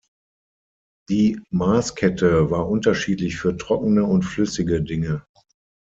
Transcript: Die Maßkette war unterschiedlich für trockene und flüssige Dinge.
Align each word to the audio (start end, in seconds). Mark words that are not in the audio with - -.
Die 1.09 1.39
Maßkette 1.51 2.49
war 2.49 2.67
unterschiedlich 2.67 3.37
für 3.37 3.55
trockene 3.55 4.03
und 4.03 4.23
flüssige 4.23 4.81
Dinge. 4.81 5.23